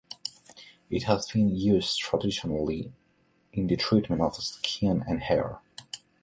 [0.89, 2.91] It has been used traditionally
[3.53, 5.59] in the treatment of skin and hair.